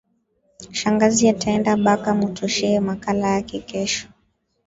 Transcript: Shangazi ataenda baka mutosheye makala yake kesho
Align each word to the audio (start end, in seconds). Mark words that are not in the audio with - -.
Shangazi 0.71 1.29
ataenda 1.29 1.77
baka 1.77 2.13
mutosheye 2.15 2.79
makala 2.79 3.27
yake 3.29 3.59
kesho 3.59 4.07